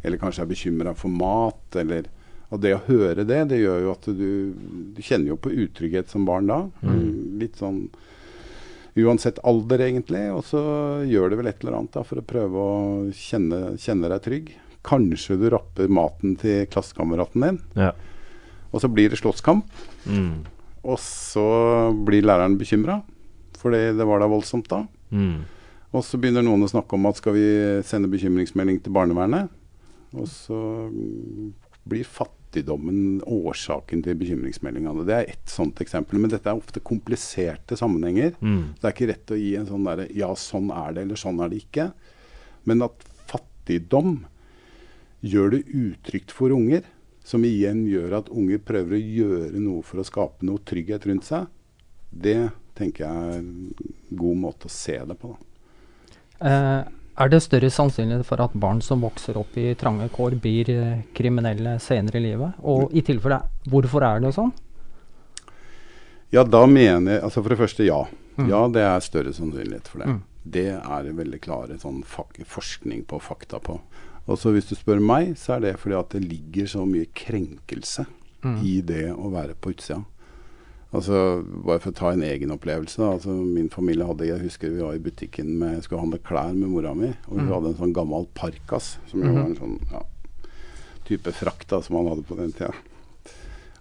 [0.00, 1.76] eller kanskje er bekymra for mat.
[1.76, 2.08] eller
[2.50, 4.30] og det å høre det, det gjør jo at du,
[4.96, 6.64] du kjenner jo på utrygghet som barn da.
[6.82, 7.38] Mm.
[7.38, 7.84] Litt sånn
[8.98, 10.24] uansett alder, egentlig.
[10.34, 10.62] Og så
[11.06, 12.72] gjør det vel et eller annet da, for å prøve å
[13.14, 14.50] kjenne, kjenne deg trygg.
[14.86, 17.60] Kanskje du rapper maten til klassekameraten din.
[17.78, 17.92] Ja.
[18.70, 19.66] Og så blir det slåsskamp.
[20.06, 20.44] Mm.
[20.86, 21.46] Og så
[22.06, 23.00] blir læreren bekymra,
[23.60, 24.84] fordi det var da voldsomt da.
[25.10, 25.42] Mm.
[25.90, 27.46] Og så begynner noen å snakke om at skal vi
[27.86, 29.50] sende bekymringsmelding til barnevernet?
[30.14, 30.58] Og så
[31.90, 35.06] blir fattigdommen årsaken til bekymringsmeldingene.
[35.06, 36.20] Det er ett sånt eksempel.
[36.22, 38.36] Men dette er ofte kompliserte sammenhenger.
[38.38, 38.76] Mm.
[38.78, 41.42] Det er ikke rett å gi en sånn derre ja, sånn er det, eller sånn
[41.42, 41.90] er det ikke.
[42.70, 44.20] Men at fattigdom
[45.26, 46.86] gjør det utrygt for unger,
[47.30, 51.28] som igjen gjør at unger prøver å gjøre noe for å skape noe trygghet rundt
[51.28, 51.46] seg,
[52.10, 55.36] det tenker jeg er en god måte å se det på.
[56.40, 56.80] Eh,
[57.20, 61.04] er det større sannsynlighet for at barn som vokser opp i trange kår, blir eh,
[61.16, 62.58] kriminelle senere i livet?
[62.64, 64.50] Og i tilfelle, hvorfor er det sånn?
[66.30, 68.04] Ja, da mener jeg Altså for det første, ja.
[68.38, 68.48] Mm.
[68.48, 70.10] Ja, det er større sannsynlighet for det.
[70.14, 70.20] Mm.
[70.50, 73.76] Det er det veldig klare sånn forskning på, fakta på.
[74.30, 77.08] Og så hvis du spør meg, så er det fordi at det ligger så mye
[77.18, 78.06] krenkelse
[78.40, 78.54] Mm.
[78.64, 79.98] i det å være på utsida.
[80.94, 82.96] Altså, Bare for å ta en egen opplevelse.
[82.96, 86.18] da, altså Min familie hadde Jeg husker vi var i butikken med jeg skulle handle
[86.24, 87.08] klær med mora mi.
[87.28, 87.52] Og hun Mm.
[87.52, 89.34] hadde en sånn gammel parkas, som jo Mhm.
[89.34, 90.02] var en sånn ja,
[91.04, 92.72] type frakt da, som han hadde på den tida.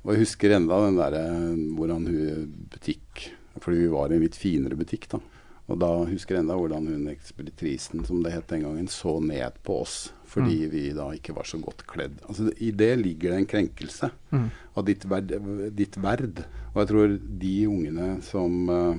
[0.05, 4.35] Og jeg husker enda den derre hvordan hun butikk Fordi vi var i en litt
[4.35, 5.19] finere butikk, da.
[5.69, 9.59] Og da husker jeg enda hvordan hun ekspeditrisen, som det het den gangen, så ned
[9.63, 12.19] på oss fordi vi da ikke var så godt kledd.
[12.29, 14.49] Altså I det ligger det en krenkelse Mm.
[14.77, 15.31] av ditt verd,
[15.75, 16.43] ditt verd.
[16.75, 18.95] Og jeg tror de ungene som uh,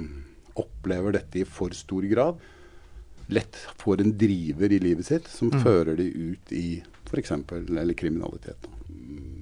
[0.58, 2.40] opplever dette i for stor grad,
[3.30, 5.62] lett får en driver i livet sitt som Mm.
[5.62, 7.30] fører de ut i f.eks.
[7.30, 8.66] eller kriminalitet.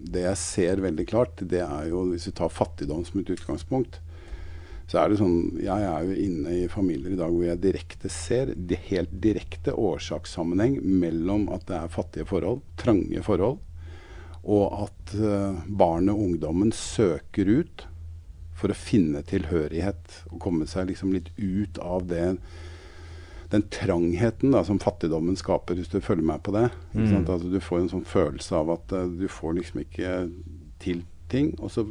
[0.09, 3.99] Det jeg ser veldig klart, det er jo hvis vi tar fattigdom som et utgangspunkt,
[4.89, 8.09] så er det sånn Jeg er jo inne i familier i dag hvor jeg direkte
[8.13, 13.61] ser det helt direkte årsakssammenheng mellom at det er fattige forhold, trange forhold,
[14.49, 17.85] og at uh, barnet og ungdommen søker ut
[18.59, 22.33] for å finne tilhørighet og komme seg liksom litt ut av det
[23.53, 26.67] den trangheten da, som fattigdommen skaper, hvis du følger med på det.
[26.93, 27.23] Mm.
[27.23, 30.17] Altså, du får en sånn følelse av at uh, du får liksom ikke
[30.83, 31.55] til ting.
[31.61, 31.87] Og så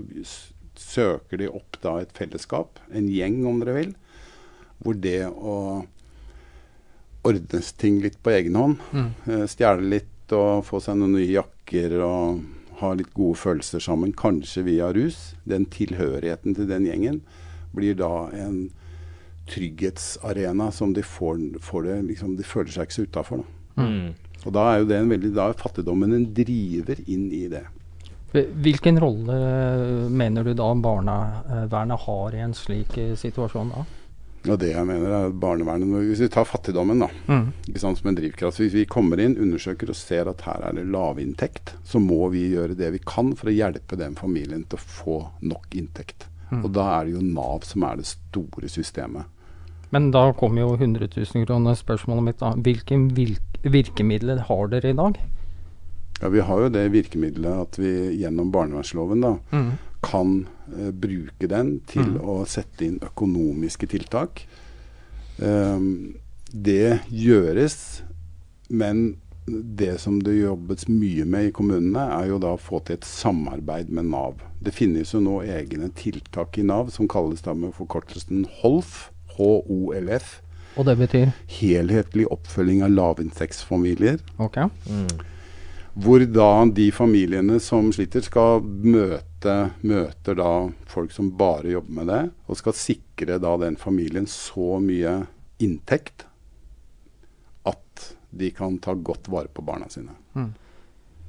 [0.79, 3.93] søker de opp da et fellesskap, en gjeng om dere vil,
[4.83, 5.85] hvor det å
[7.27, 9.11] ordnes ting litt på egen hånd, Mm.
[9.27, 12.41] eh, stjele litt og få seg noen nye jakker og
[12.79, 17.21] ha litt gode følelser sammen, kanskje via rus, den tilhørigheten til den gjengen,
[17.73, 18.69] blir da en
[19.47, 23.43] trygghetsarena som de får, får det liksom, De føler seg ikke så utafor.
[23.77, 24.13] Mm.
[24.45, 27.65] Og da er jo det en veldig Da er fattigdommen en driver inn i det.
[28.63, 29.37] Hvilken rolle
[30.09, 33.85] mener du da barnevernet har i en slik eh, situasjon da?
[34.47, 37.51] Og det jeg mener er at barnevernet Hvis vi tar fattigdommen da, Mm.
[37.75, 40.85] sant, som en drivkraft Hvis vi kommer inn, undersøker og ser at her er det
[40.87, 44.81] lavinntekt, så må vi gjøre det vi kan for å hjelpe den familien til å
[44.81, 46.27] få nok inntekt.
[46.51, 46.63] Mm.
[46.63, 49.25] Og da er det jo Nav som er det store systemet.
[49.91, 52.53] Men da kommer jo 100 000 kroner spørsmålet mitt da.
[52.55, 52.97] Hvilke
[53.63, 55.19] virkemidler har dere i dag?
[56.21, 57.91] Ja, Vi har jo det virkemidlet at vi
[58.23, 59.71] gjennom barnevernsloven da, Mm.
[60.03, 62.21] kan eh, bruke den til Mm.
[62.21, 64.45] å sette inn økonomiske tiltak.
[65.39, 66.15] Um,
[66.51, 68.01] det gjøres,
[68.69, 72.97] men det som det jobbes mye med i kommunene, er jo da å få til
[72.97, 74.41] et samarbeid med Nav.
[74.61, 79.11] Det finnes jo nå egne tiltak i Nav som kalles da med forkortelsen HOLF.
[79.37, 80.41] H-O-L-F.
[80.77, 81.31] Og det betyr?
[81.59, 84.19] Helhetlig oppfølging av lavinntektsfamilier.
[84.41, 84.57] Ok.
[84.89, 85.07] Mm.
[85.97, 89.55] Hvor da de familiene som sliter, skal møte
[89.85, 90.51] møter da
[90.89, 95.27] folk som bare jobber med det, og skal sikre da den familien så mye
[95.63, 96.25] inntekt
[97.65, 100.13] at de kan ta godt vare på barna sine.
[100.37, 100.51] Mm.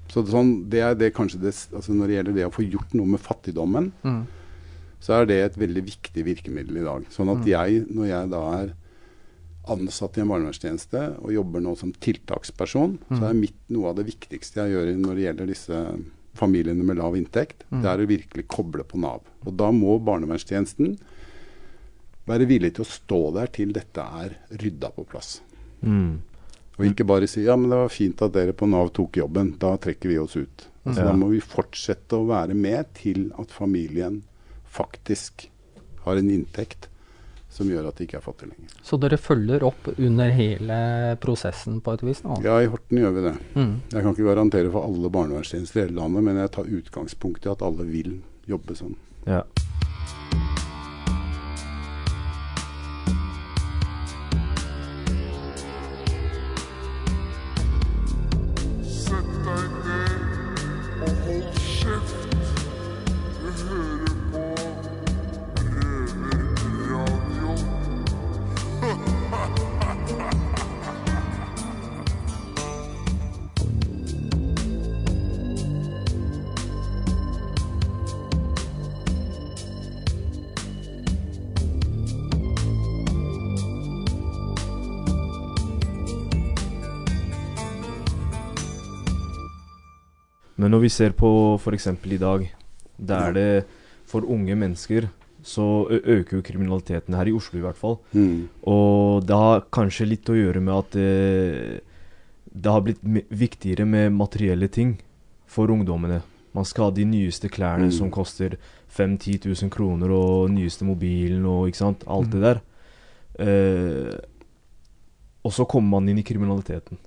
[0.09, 2.65] Så det, sånn, det er det kanskje det, altså Når det gjelder det å få
[2.65, 4.27] gjort noe med fattigdommen, Mm.
[5.01, 7.05] så er det et veldig viktig virkemiddel i dag.
[7.11, 7.47] Sånn at Mm.
[7.47, 8.73] jeg, når jeg da er
[9.71, 13.19] ansatt i en barnevernstjeneste og jobber nå som tiltaksperson, Mm.
[13.19, 15.83] så er mitt, noe av det viktigste jeg gjør når det gjelder disse
[16.35, 17.83] familiene med lav inntekt, Mm.
[17.83, 19.21] det er å virkelig koble på Nav.
[19.47, 20.99] Og da må barnevernstjenesten
[22.29, 25.41] være villig til å stå der til dette er rydda på plass.
[25.83, 26.19] Mm.
[26.79, 29.57] Og ikke bare si ja, men det var fint at dere på Nav tok jobben,
[29.59, 30.67] da trekker vi oss ut.
[30.87, 31.05] Altså, Ja.
[31.11, 34.23] Da må vi fortsette å være med til at familien
[34.71, 35.49] faktisk
[36.05, 36.87] har en inntekt
[37.59, 38.77] som gjør at de ikke er fattige lenger.
[38.87, 40.79] Så dere følger opp under hele
[41.23, 42.23] prosessen på et vis?
[42.25, 42.39] nå?
[42.47, 43.35] Ja, i Horten gjør vi det.
[43.59, 43.75] Mm.
[43.93, 47.53] Jeg kan ikke garantere for alle barnevernstjenester i hele landet, men jeg tar utgangspunkt i
[47.53, 48.19] at alle vil
[48.49, 48.97] jobbe sånn.
[49.29, 49.43] Ja.
[90.59, 91.87] Men når vi ser på f.eks.
[92.05, 92.49] i dag,
[92.99, 93.65] der er det
[94.09, 95.09] for unge mennesker
[95.49, 97.99] så øker jo kriminaliteten her i Oslo i hvert fall.
[98.13, 98.49] Mm.
[98.67, 101.81] Og det har kanskje litt å gjøre med at det,
[102.53, 102.99] det har blitt
[103.31, 104.97] viktigere med materielle ting
[105.47, 106.21] for ungdommene.
[106.57, 107.93] Man skal ha de nyeste klærne Mm.
[107.95, 108.57] som koster
[108.89, 112.03] 5 10 000 kroner, og nyeste mobilen og ikke sant.
[112.09, 112.43] Alt det Mm.
[112.43, 112.61] der.
[113.39, 114.19] Eh,
[115.45, 116.99] og så kommer man inn i kriminaliteten.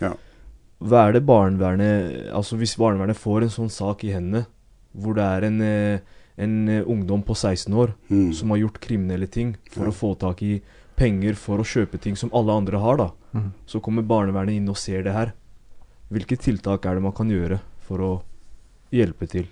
[0.00, 0.12] Ja.
[0.82, 4.46] Hva er det barnevernet Altså hvis barnevernet får en sånn sak i hendene,
[4.96, 5.98] hvor det er en, eh,
[6.38, 8.32] en eh, ungdom på 16 år Mm.
[8.34, 9.90] som har gjort kriminelle ting for Ja.
[9.90, 10.60] å få tak i
[10.96, 13.10] penger for å kjøpe ting som alle andre har, da.
[13.34, 13.52] Mm.
[13.66, 15.32] Så kommer barnevernet inn og ser det her.
[16.12, 18.22] Hvilke tiltak er det man kan gjøre for å
[18.92, 19.46] hjelpe til?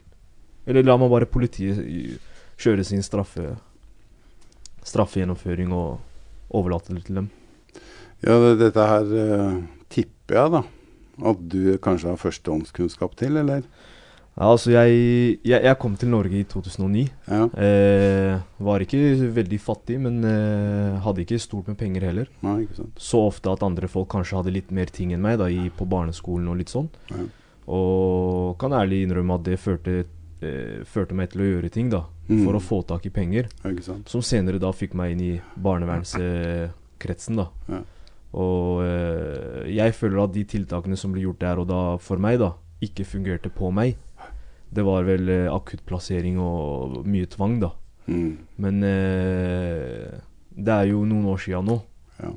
[0.66, 2.18] Eller lar man bare politiet
[2.58, 3.56] kjøre sin straffe
[4.84, 6.00] straffegjennomføring og
[6.54, 7.30] overlate det til dem?
[8.22, 9.56] Ja, det, dette her eh,
[9.90, 10.62] tipper jeg, da.
[11.20, 13.66] At du kanskje har førstehåndskunnskap til, eller?
[14.32, 17.02] Ja, altså jeg, jeg, jeg kom til Norge i 2009.
[17.28, 17.42] Ja.
[17.52, 19.00] Eh, var ikke
[19.36, 22.30] veldig fattig, men eh, hadde ikke stort med penger heller.
[22.44, 22.64] Nei.
[22.96, 25.84] Så ofte at andre folk kanskje hadde litt mer ting enn meg da, i, på
[25.84, 26.88] barneskolen og litt sånn.
[27.12, 27.26] Ja.
[27.76, 30.00] Og kan ærlig innrømme at det førte,
[30.40, 32.06] eh, førte meg til å gjøre ting, da.
[32.30, 32.46] Mm.
[32.46, 33.52] For å få tak i penger.
[33.66, 34.00] Ja.
[34.08, 37.50] Som senere da fikk meg inn i barnevernskretsen, da.
[38.32, 42.38] Og eh, jeg føler at de tiltakene som ble gjort der og da for meg,
[42.40, 43.96] da, ikke fungerte på meg.
[44.72, 47.72] Det var vel eh, akuttplassering og mye tvang, da.
[48.08, 48.38] Mm.
[48.64, 50.16] Men eh,
[50.56, 51.76] det er jo noen år sia nå.
[52.22, 52.32] Ja.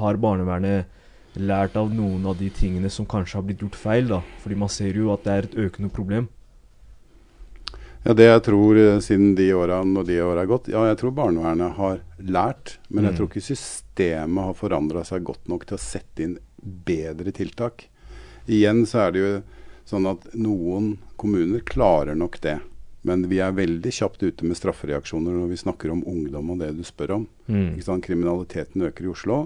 [0.00, 4.22] Har barnevernet lært av noen av de tingene som kanskje har blitt gjort feil, da?
[4.42, 6.26] Fordi man ser jo at det er et økende problem.
[8.06, 11.10] Ja, det jeg tror siden de åra, når de åra er gått Ja, jeg tror
[11.16, 13.16] barnevernet har lært, men jeg Mm.
[13.18, 17.88] tror ikke systemet har forandra seg godt nok til å sette inn bedre tiltak.
[18.46, 19.32] Igjen så er det jo
[19.88, 22.58] sånn at noen kommuner klarer nok det.
[23.06, 26.72] Men vi er veldig kjapt ute med straffereaksjoner når vi snakker om ungdom og det
[26.76, 27.28] du spør om.
[27.46, 27.78] Mm.
[28.04, 29.38] Kriminaliteten øker i Oslo.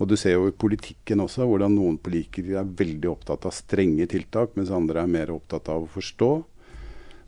[0.00, 4.06] Og du ser jo i politikken også hvordan noen politikere er veldig opptatt av strenge
[4.10, 6.30] tiltak, mens andre er mer opptatt av å forstå.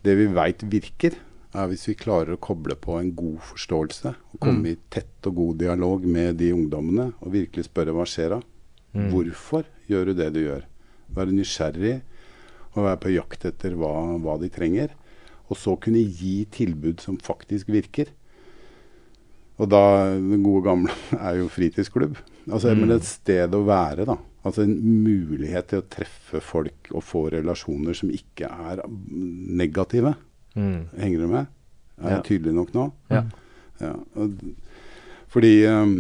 [0.04, 1.18] Det vi veit virker,
[1.54, 4.14] er hvis vi klarer å koble på en god forståelse.
[4.34, 8.36] Og komme i tett og god dialog med de ungdommene og virkelig spørre hva skjer
[8.36, 8.40] da?
[8.94, 9.06] Mm.
[9.12, 10.66] Hvorfor gjør du det du gjør?
[11.14, 11.94] Være nysgjerrig
[12.74, 14.92] og være på jakt etter hva, hva de trenger.
[15.50, 18.10] Og så kunne gi tilbud som faktisk virker.
[19.62, 20.94] Og da Den gode gamle
[21.28, 22.16] er jo fritidsklubb.
[22.50, 22.80] Altså, Mm.
[22.80, 24.18] Men et sted å være, da.
[24.44, 30.12] Altså en mulighet til å treffe folk og få relasjoner som ikke er mm, negative.
[30.56, 30.86] Mm.
[30.98, 31.46] Henger du med?
[32.02, 32.22] Er jeg Ja.
[32.22, 32.92] tydelig nok nå?
[33.10, 33.22] Ja.
[33.80, 33.94] Ja,
[35.28, 35.94] fordi um,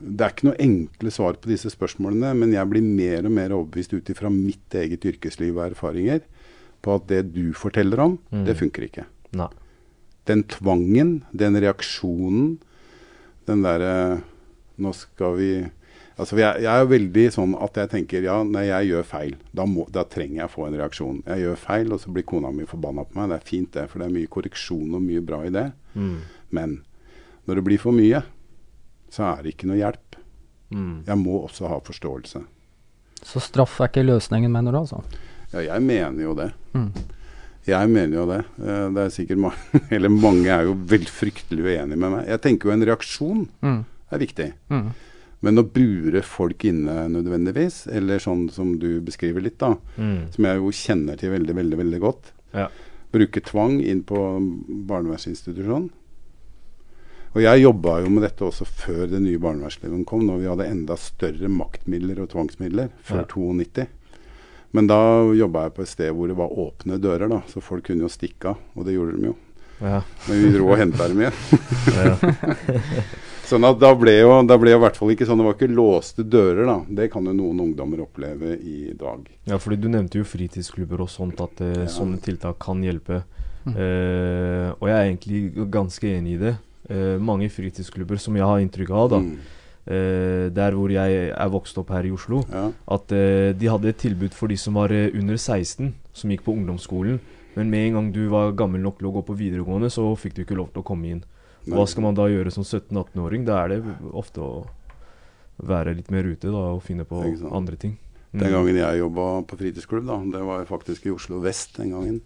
[0.00, 3.54] det er ikke noe enkle svar på disse spørsmålene, men jeg blir mer og mer
[3.56, 6.20] overbevist ut ifra mitt eget yrkesliv og erfaringer
[6.84, 8.44] på at det du forteller om, Mm.
[8.44, 9.04] det funker ikke.
[9.32, 9.48] Nei.
[10.26, 12.58] Den tvangen, den reaksjonen,
[13.46, 14.22] den derre
[14.76, 15.48] Nå skal vi
[16.18, 19.64] Altså jeg, jeg er veldig sånn at jeg tenker ja, nei, jeg gjør feil, da,
[19.66, 21.16] må, da trenger jeg å få en reaksjon.
[21.26, 23.32] Jeg gjør feil, og så blir kona mi forbanna på meg.
[23.32, 25.64] Det er fint, det, for det er mye korreksjon og mye bra i det.
[25.98, 26.16] Mm.
[26.54, 26.76] Men
[27.48, 28.20] når det blir for mye,
[29.10, 30.20] så er det ikke noe hjelp.
[30.74, 30.92] Mm.
[31.06, 32.44] Jeg må også ha forståelse.
[33.24, 35.02] Så straff er ikke løsningen, mener du altså?
[35.54, 36.50] Ja, jeg mener jo det.
[36.78, 36.92] Mm.
[37.64, 38.38] Jeg mener jo det.
[38.60, 42.26] Eh, Det er sikkert mange Eller mange er jo vel fryktelig uenige med meg.
[42.28, 43.78] Jeg tenker jo en reaksjon Mm.
[44.12, 44.48] er viktig.
[44.70, 44.88] Mm.
[45.44, 50.30] Men å bure folk inne nødvendigvis, eller sånn som du beskriver litt, da, Mm.
[50.32, 52.32] som jeg jo kjenner til veldig, veldig, veldig godt.
[52.54, 52.68] Ja.
[53.12, 54.16] Bruke tvang inn på
[54.88, 55.90] barnevernsinstitusjon.
[57.34, 60.68] Og jeg jobba jo med dette også før den nye barnevernsloven kom, når vi hadde
[60.70, 63.24] enda større maktmidler og tvangsmidler, før Ja.
[63.26, 63.86] 92.
[64.72, 64.98] Men da
[65.34, 68.08] jobba jeg på et sted hvor det var åpne dører, da, så folk kunne jo
[68.08, 68.56] stikke av.
[68.76, 69.36] Og det gjorde de jo.
[69.82, 70.00] Ja.
[70.28, 71.32] Men vi dro og henta dem igjen.
[73.44, 75.54] Sånn at da ble jo da ble jo i hvert fall ikke sånn, det var
[75.58, 76.76] ikke låste dører, da.
[76.88, 79.26] Det kan jo noen ungdommer oppleve i dag.
[79.46, 81.86] Ja, fordi du nevnte jo fritidsklubber og sånt, at eh, Ja.
[81.86, 83.22] sånne tiltak kan hjelpe.
[83.66, 83.74] Mm.
[83.76, 86.54] Eh, og jeg er egentlig ganske enig i det.
[86.88, 89.38] Eh, mange fritidsklubber som jeg har inntrykk av, da, Mm.
[89.86, 92.72] eh, der hvor jeg er vokst opp her i Oslo, Ja.
[92.88, 96.44] at eh, de hadde et tilbud for de som var eh, under 16, som gikk
[96.44, 97.20] på ungdomsskolen.
[97.56, 100.34] Men med en gang du var gammel nok til å gå på videregående, så fikk
[100.34, 101.22] du ikke lov til å komme inn.
[101.66, 103.44] Hva skal man da gjøre som 17-18-åring?
[103.46, 104.66] Da er det ofte å
[105.64, 107.22] være litt mer ute da, og finne på
[107.54, 107.98] andre ting.
[108.34, 108.52] Den Mm.
[108.52, 112.20] gangen jeg jobba på fritidsklubb, da, det var faktisk i Oslo vest den gangen,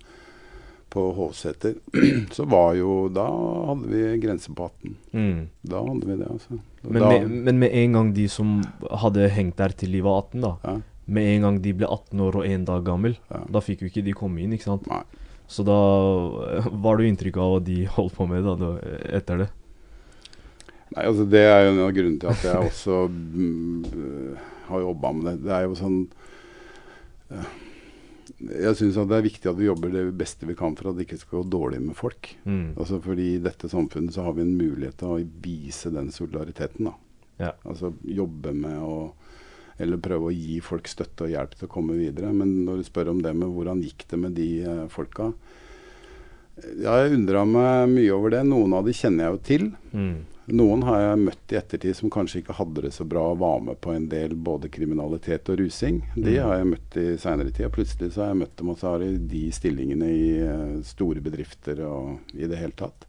[0.89, 1.75] på Hovseter,
[2.33, 4.95] så var jo Da hadde vi grense på 18.
[5.13, 5.43] Mm.
[5.69, 6.59] Da hadde vi det, altså.
[6.83, 8.63] Men, da, med, men med en gang de som
[9.03, 10.77] hadde hengt der til de var 18, da, ja.
[11.07, 13.43] med en gang de ble 18 år og én dag gammel, Ja.
[13.53, 14.89] da fikk jo ikke de komme inn, ikke sant.
[14.89, 15.03] Nei.
[15.49, 15.79] Så da
[16.69, 18.73] Hva var du inntrykk av hva de holdt på med da,
[19.17, 19.49] etter det.
[20.95, 24.37] Nei, altså Det er jo en av grunnene til at jeg også mm,
[24.69, 25.35] har jobba med det.
[25.47, 25.99] Det er jo sånn
[27.33, 27.51] øh,
[28.63, 31.09] Jeg syns det er viktig at vi jobber det beste vi kan for at det
[31.09, 32.33] ikke skal gå dårlig med folk.
[32.45, 32.77] Mm.
[32.77, 36.91] Altså fordi I dette samfunnet så har vi en mulighet til å vise den solidariteten.
[36.91, 36.97] da.
[37.39, 37.53] Ja.
[37.69, 39.13] Altså jobbe med å
[39.79, 42.33] Eller prøve å gi folk støtte og hjelp til å komme videre.
[42.35, 45.33] Men når du spør om det med hvordan gikk det med de eh, folka
[46.83, 48.41] Ja, jeg undra meg mye over det.
[48.49, 49.69] Noen av de kjenner jeg jo til.
[49.95, 50.17] Mm.
[50.59, 53.61] Noen har jeg møtt i ettertid som kanskje ikke hadde det så bra og var
[53.63, 56.01] med på en del både kriminalitet og rusing.
[56.17, 56.43] De Mm.
[56.43, 57.67] har jeg møtt i seinere tid.
[57.69, 60.83] Og plutselig så har jeg møtt dem, og så har de de stillingene i eh,
[60.83, 63.07] store bedrifter og i det hele tatt.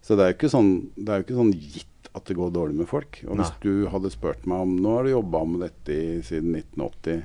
[0.00, 2.52] Så det er jo ikke sånn, det er jo ikke sånn gitt at det går
[2.54, 3.20] dårlig med folk.
[3.26, 3.62] Og hvis Nei.
[3.64, 7.22] du hadde spurt meg om Nå har du jobba med dette i, siden 1980.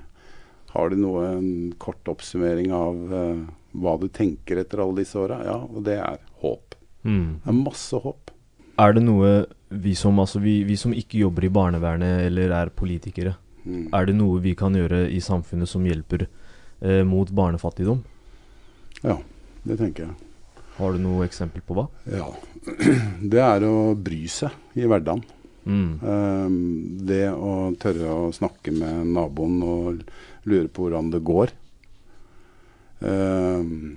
[0.73, 3.43] Har du noe, en kort oppsummering av uh,
[3.77, 5.41] hva du tenker etter alle disse åra?
[5.45, 6.77] Ja, og det er håp.
[7.05, 7.41] Mm.
[7.43, 8.31] Det er masse håp.
[8.81, 9.33] Er det noe
[9.69, 13.85] vi som, altså vi, vi som ikke jobber i barnevernet eller er politikere, Mm.
[13.95, 16.25] er det noe vi kan gjøre i samfunnet som hjelper
[16.81, 18.01] eh, mot barnefattigdom?
[19.03, 19.15] Ja,
[19.63, 20.15] det tenker jeg.
[20.77, 21.87] Har du noe eksempel på hva?
[22.09, 22.29] Ja.
[23.33, 25.23] Det er å bry seg i hverdagen.
[25.63, 25.91] Mm.
[26.03, 26.55] Ehm,
[27.07, 30.01] det å tørre å snakke med naboen og
[30.49, 31.53] lure på hvordan det går.
[33.07, 33.95] Ehm,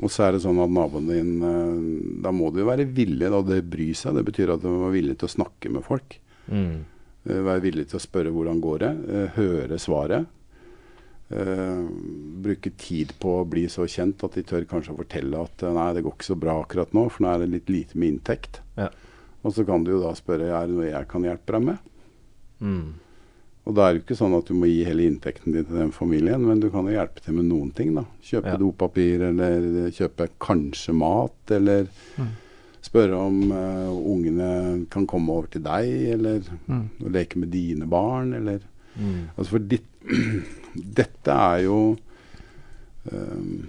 [0.00, 1.80] og så er det sånn at naboen din eh,
[2.24, 3.26] Da må du jo være villig.
[3.30, 3.42] Da.
[3.44, 4.16] Det bry seg.
[4.16, 6.16] Det betyr at du må være villig til å snakke med folk.
[6.48, 6.84] Mm.
[7.26, 8.92] Eh, være villig til å spørre hvordan går det.
[9.10, 10.30] eh, høre svaret.
[11.30, 11.82] Eh,
[12.42, 15.70] bruke tid på å bli så kjent at de tør kanskje å fortelle at eh,
[15.76, 18.16] nei, det går ikke så bra akkurat nå, for nå er det litt lite med
[18.16, 18.58] inntekt.
[18.76, 18.88] Ja.
[19.44, 21.78] Og så kan du jo da spørre er det noe jeg kan hjelpe deg med.
[22.60, 22.82] Mm.
[23.68, 25.78] Og da er det jo ikke sånn at du må gi hele inntekten din til
[25.78, 27.94] den familien, men du kan jo hjelpe til med noen ting.
[27.94, 28.04] da.
[28.26, 28.56] Kjøpe Ja.
[28.58, 31.86] dopapir, eller kjøpe kanskje mat, eller
[32.18, 32.28] Mm.
[32.82, 36.88] spørre om uh, ungene kan komme over til deg, eller Mm.
[37.12, 38.60] leke med dine barn, eller
[38.98, 39.28] Mm.
[39.38, 39.86] Altså for ditt,
[40.74, 41.80] dette er jo
[43.10, 43.68] eh,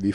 [0.00, 0.12] Vi,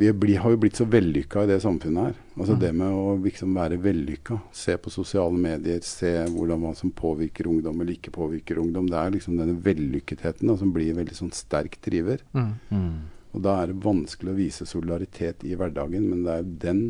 [0.00, 2.18] vi blir, har jo blitt så vellykka i det samfunnet her.
[2.36, 2.60] Altså Mm.
[2.60, 4.40] Det med å liksom være vellykka.
[4.52, 8.90] Se på sosiale medier, se hvordan hva som påvirker ungdom eller ikke påvirker ungdom.
[8.90, 12.20] Det er liksom denne vellykketheten da, som blir veldig sånn sterk driver.
[12.32, 12.52] Mm.
[12.70, 12.92] Mm.
[13.32, 16.82] Og da er det vanskelig å vise solidaritet i hverdagen, men det er den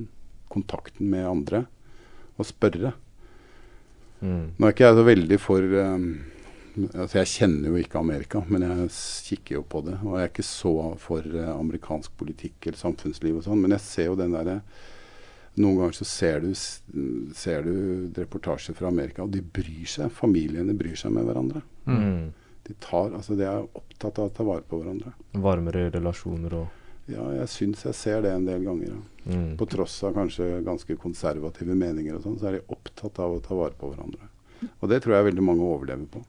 [0.48, 1.64] kontakten med andre
[2.40, 2.94] å spørre.
[4.20, 4.44] Mm.
[4.56, 6.06] Nå er ikke jeg så veldig for um,
[6.90, 8.88] altså Jeg kjenner jo ikke Amerika, men jeg
[9.30, 9.96] kikker jo på det.
[10.04, 13.86] Og jeg er ikke så for uh, amerikansk politikk eller samfunnsliv og sånn, men jeg
[13.86, 14.60] ser jo den derre
[15.60, 16.52] Noen ganger så ser du,
[17.34, 20.12] ser du reportasjer fra Amerika, og de bryr seg.
[20.14, 21.60] Familiene bryr seg med hverandre.
[21.90, 22.30] Mm.
[22.68, 25.10] De, tar, altså de er opptatt av å ta vare på hverandre.
[25.42, 26.79] Varmere relasjoner og
[27.10, 28.92] Ja, jeg syns jeg ser det en del ganger.
[28.94, 29.32] Ja.
[29.34, 29.54] mm.
[29.60, 33.40] På tross av kanskje ganske konservative meninger og sånn, så er de opptatt av å
[33.44, 34.28] ta vare på hverandre.
[34.80, 36.22] Og det tror jeg veldig mange overlever på.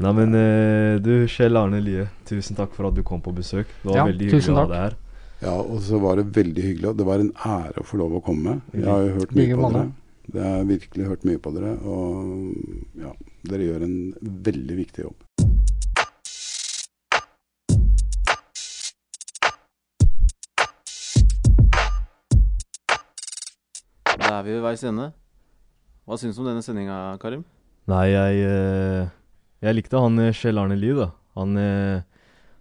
[0.00, 3.68] Nei, men eh, du, Kjell Arne Lie, tusen takk for at du kom på besøk.
[3.82, 4.96] Det var Ja, veldig hyggelig tusen å ha deg her.
[5.40, 6.88] Ja, og så var det veldig hyggelig.
[6.92, 8.58] Og det var en ære å få lov å komme.
[8.76, 9.84] Jeg har jo hørt mye på dere.
[10.30, 11.72] Jeg har virkelig hørt mye på dere.
[11.84, 13.12] Og ja,
[13.48, 13.96] dere gjør en
[14.48, 15.26] veldig viktig jobb.
[24.30, 25.08] Da er vi ved veis ende.
[26.06, 27.40] Hva syns du om denne sendinga, Karim?
[27.90, 29.08] Nei, jeg, eh,
[29.66, 31.08] jeg likte han eh, Kjell Arne Lie, da.
[31.34, 32.04] Han, eh,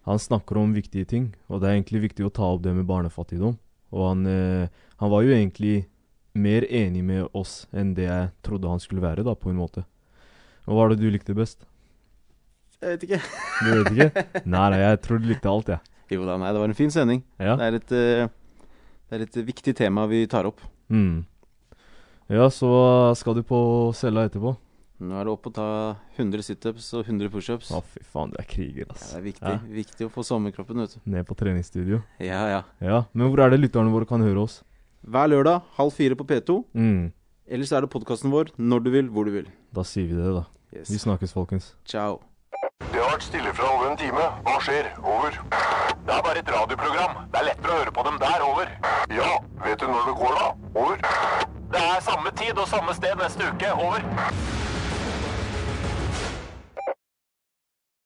[0.10, 2.90] han snakker om viktige ting, og det er egentlig viktig å ta opp det med
[2.90, 3.60] barnefattigdom.
[3.94, 4.26] Og han,
[5.02, 5.76] han var jo egentlig
[6.34, 9.86] mer enig med oss enn det jeg trodde han skulle være, da, på en måte.
[10.66, 11.70] Og hva er det du likte best?
[12.82, 13.24] Jeg vet ikke.
[13.62, 14.28] Du vet ikke?
[14.56, 15.98] Nei, nei, jeg tror du likte alt, jeg.
[16.18, 17.26] Jo da, nei, det var en fin sending.
[17.38, 17.60] Ja.
[17.62, 17.98] Det, er et,
[19.10, 20.66] det er et viktig tema vi tar opp.
[20.90, 21.28] Mm.
[22.30, 22.70] Ja, så
[23.18, 23.60] skal du på
[23.98, 24.56] cella etterpå?
[25.00, 25.66] Nå er det opp å ta
[26.20, 27.70] 100 situps og 100 pushups.
[27.72, 29.60] Å, fy faen, du er kriger, Ja, det er viktig, Ja.
[29.80, 31.00] viktig å få sommerkroppen, vet du.
[31.10, 32.02] Ned på treningsstudio.
[32.20, 32.62] Ja, ja.
[32.84, 34.62] Ja, men hvor er det lytterne våre kan høre oss?
[35.08, 36.66] Hver lørdag halv fire på P2.
[36.76, 37.14] Mm.
[37.50, 39.48] Ellers er det podkasten vår når du vil, hvor du vil.
[39.74, 40.44] Da sier vi det, da.
[40.72, 41.74] Vi snakkes, folkens.
[41.86, 42.20] Ciao.
[42.92, 44.20] Det har vært stille fra over en time.
[44.44, 44.92] Hva skjer?
[45.00, 45.32] Over.
[45.32, 47.26] Det er bare et radioprogram.
[47.32, 48.44] Det er lettere å høre på dem der.
[48.44, 48.68] Over.
[49.16, 49.32] Ja,
[49.64, 50.48] vet du når det går, da?
[50.76, 51.49] Over.
[52.00, 53.74] Samme tid og samme sted neste uke.
[53.74, 54.59] Over.